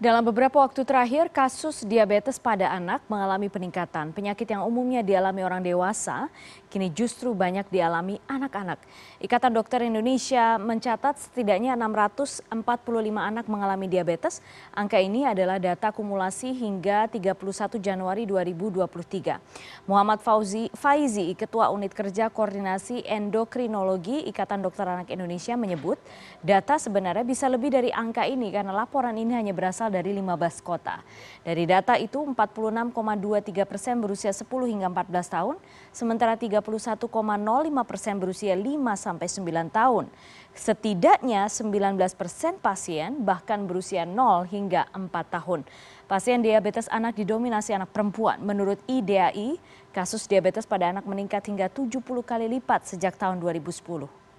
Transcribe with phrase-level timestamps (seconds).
[0.00, 4.16] Dalam beberapa waktu terakhir, kasus diabetes pada anak mengalami peningkatan.
[4.16, 6.32] Penyakit yang umumnya dialami orang dewasa,
[6.72, 8.80] kini justru banyak dialami anak-anak.
[9.20, 12.48] Ikatan Dokter Indonesia mencatat setidaknya 645
[13.20, 14.40] anak mengalami diabetes.
[14.72, 19.84] Angka ini adalah data kumulasi hingga 31 Januari 2023.
[19.84, 26.00] Muhammad Fauzi Faizi, Ketua Unit Kerja Koordinasi Endokrinologi Ikatan Dokter Anak Indonesia menyebut,
[26.40, 31.02] data sebenarnya bisa lebih dari angka ini karena laporan ini hanya berasal dari 15 kota.
[31.42, 35.56] Dari data itu 46,23 persen berusia 10 hingga 14 tahun,
[35.92, 36.70] sementara 31,05
[37.84, 40.04] persen berusia 5 sampai 9 tahun.
[40.54, 45.66] Setidaknya 19 persen pasien bahkan berusia 0 hingga 4 tahun.
[46.10, 48.42] Pasien diabetes anak didominasi anak perempuan.
[48.42, 49.62] Menurut IDAI,
[49.94, 54.29] kasus diabetes pada anak meningkat hingga 70 kali lipat sejak tahun 2010.